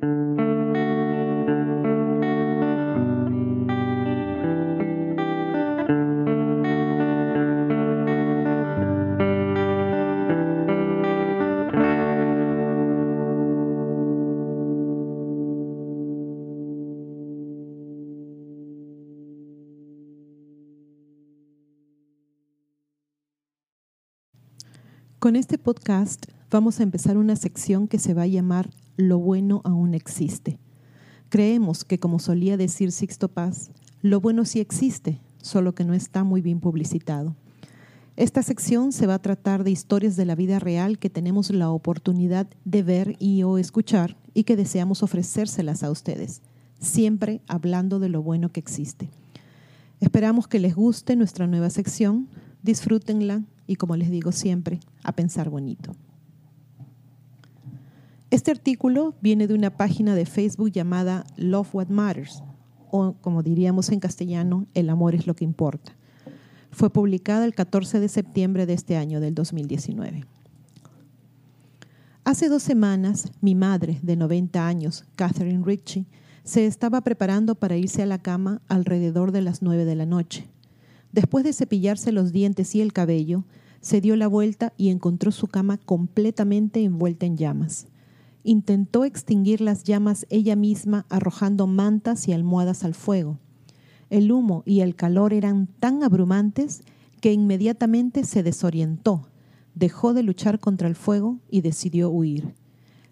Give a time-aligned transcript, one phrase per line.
[0.00, 0.08] Con
[25.36, 28.70] este podcast vamos a empezar una sección que se va a llamar
[29.00, 30.58] Lo bueno aún existe.
[31.30, 33.70] Creemos que, como solía decir Sixto Paz,
[34.02, 37.34] lo bueno sí existe, solo que no está muy bien publicitado.
[38.16, 41.70] Esta sección se va a tratar de historias de la vida real que tenemos la
[41.70, 46.42] oportunidad de ver y o escuchar y que deseamos ofrecérselas a ustedes,
[46.78, 49.08] siempre hablando de lo bueno que existe.
[50.00, 52.28] Esperamos que les guste nuestra nueva sección,
[52.62, 55.92] disfrútenla, y como les digo siempre, a pensar bonito.
[58.30, 62.44] Este artículo viene de una página de Facebook llamada Love What Matters,
[62.92, 65.96] o como diríamos en castellano, El amor es lo que importa.
[66.70, 70.26] Fue publicada el 14 de septiembre de este año, del 2019.
[72.22, 76.06] Hace dos semanas, mi madre, de 90 años, Catherine Ritchie,
[76.44, 80.46] se estaba preparando para irse a la cama alrededor de las 9 de la noche.
[81.10, 83.44] Después de cepillarse los dientes y el cabello,
[83.80, 87.88] se dio la vuelta y encontró su cama completamente envuelta en llamas.
[88.42, 93.38] Intentó extinguir las llamas ella misma arrojando mantas y almohadas al fuego.
[94.08, 96.82] El humo y el calor eran tan abrumantes
[97.20, 99.28] que inmediatamente se desorientó,
[99.74, 102.54] dejó de luchar contra el fuego y decidió huir.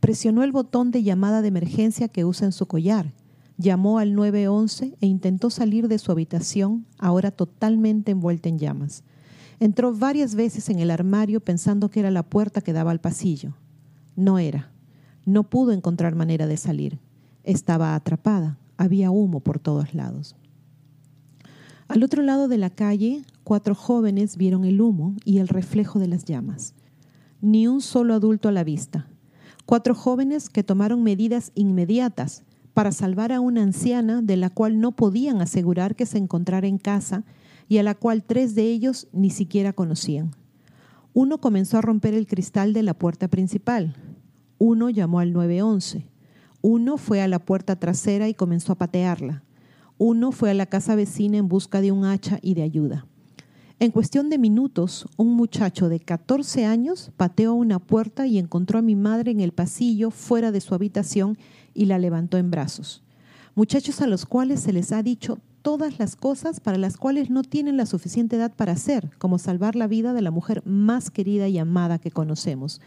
[0.00, 3.12] Presionó el botón de llamada de emergencia que usa en su collar,
[3.58, 9.04] llamó al 911 e intentó salir de su habitación, ahora totalmente envuelta en llamas.
[9.60, 13.54] Entró varias veces en el armario pensando que era la puerta que daba al pasillo.
[14.16, 14.69] No era.
[15.30, 16.98] No pudo encontrar manera de salir.
[17.44, 18.58] Estaba atrapada.
[18.76, 20.34] Había humo por todos lados.
[21.86, 26.08] Al otro lado de la calle, cuatro jóvenes vieron el humo y el reflejo de
[26.08, 26.74] las llamas.
[27.40, 29.06] Ni un solo adulto a la vista.
[29.66, 32.42] Cuatro jóvenes que tomaron medidas inmediatas
[32.74, 36.78] para salvar a una anciana de la cual no podían asegurar que se encontrara en
[36.78, 37.22] casa
[37.68, 40.32] y a la cual tres de ellos ni siquiera conocían.
[41.14, 43.94] Uno comenzó a romper el cristal de la puerta principal.
[44.62, 46.06] Uno llamó al 911.
[46.60, 49.42] Uno fue a la puerta trasera y comenzó a patearla.
[49.96, 53.06] Uno fue a la casa vecina en busca de un hacha y de ayuda.
[53.78, 58.82] En cuestión de minutos, un muchacho de 14 años pateó una puerta y encontró a
[58.82, 61.38] mi madre en el pasillo fuera de su habitación
[61.72, 63.02] y la levantó en brazos.
[63.54, 67.44] Muchachos a los cuales se les ha dicho todas las cosas para las cuales no
[67.44, 71.48] tienen la suficiente edad para hacer, como salvar la vida de la mujer más querida
[71.48, 72.82] y amada que conocemos.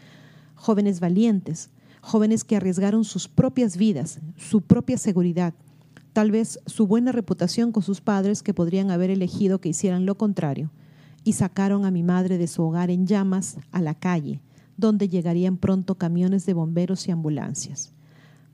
[0.54, 1.70] Jóvenes valientes,
[2.00, 5.54] jóvenes que arriesgaron sus propias vidas, su propia seguridad,
[6.12, 10.16] tal vez su buena reputación con sus padres que podrían haber elegido que hicieran lo
[10.16, 10.70] contrario,
[11.24, 14.40] y sacaron a mi madre de su hogar en llamas a la calle,
[14.76, 17.92] donde llegarían pronto camiones de bomberos y ambulancias.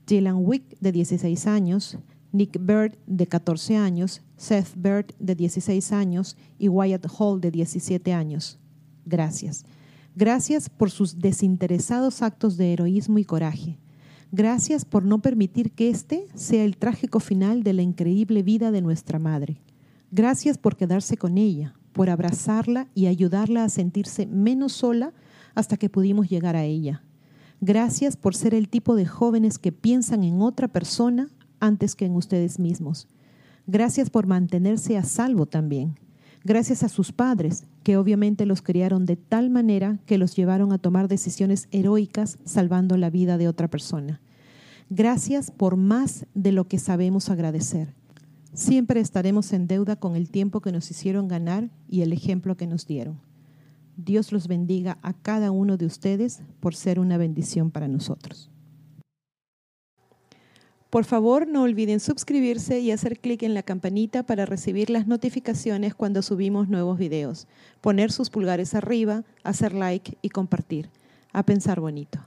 [0.07, 1.97] Dylan Wick, de 16 años,
[2.31, 8.13] Nick Bird, de 14 años, Seth Bird, de 16 años, y Wyatt Hall, de 17
[8.13, 8.57] años.
[9.05, 9.65] Gracias.
[10.15, 13.77] Gracias por sus desinteresados actos de heroísmo y coraje.
[14.31, 18.81] Gracias por no permitir que este sea el trágico final de la increíble vida de
[18.81, 19.61] nuestra madre.
[20.11, 25.13] Gracias por quedarse con ella, por abrazarla y ayudarla a sentirse menos sola
[25.55, 27.03] hasta que pudimos llegar a ella.
[27.61, 31.29] Gracias por ser el tipo de jóvenes que piensan en otra persona
[31.59, 33.07] antes que en ustedes mismos.
[33.67, 35.97] Gracias por mantenerse a salvo también.
[36.43, 40.79] Gracias a sus padres, que obviamente los criaron de tal manera que los llevaron a
[40.79, 44.21] tomar decisiones heroicas salvando la vida de otra persona.
[44.89, 47.93] Gracias por más de lo que sabemos agradecer.
[48.53, 52.67] Siempre estaremos en deuda con el tiempo que nos hicieron ganar y el ejemplo que
[52.67, 53.19] nos dieron.
[53.95, 58.50] Dios los bendiga a cada uno de ustedes por ser una bendición para nosotros.
[60.91, 65.95] Por favor, no olviden suscribirse y hacer clic en la campanita para recibir las notificaciones
[65.95, 67.47] cuando subimos nuevos videos,
[67.79, 70.89] poner sus pulgares arriba, hacer like y compartir.
[71.31, 72.19] A pensar bonito.